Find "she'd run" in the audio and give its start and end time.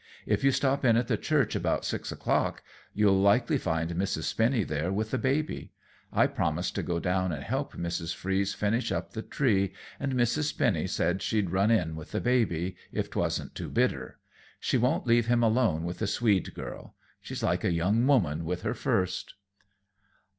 11.21-11.69